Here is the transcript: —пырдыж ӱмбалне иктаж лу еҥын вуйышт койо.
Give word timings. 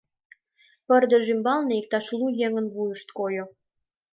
—пырдыж 0.87 1.25
ӱмбалне 1.33 1.73
иктаж 1.81 2.05
лу 2.17 2.27
еҥын 2.47 2.65
вуйышт 2.73 3.07
койо. 3.17 3.45